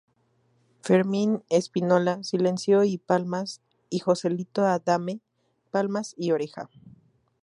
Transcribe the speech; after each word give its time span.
Fermín 0.81 1.43
Spínola, 1.51 2.23
silencio 2.23 2.83
y 2.83 2.97
palmas 2.97 3.61
y 3.91 3.99
Joselito 3.99 4.65
Adame, 4.65 5.21
palmas 5.69 6.15
y 6.17 6.31
oreja. 6.31 6.71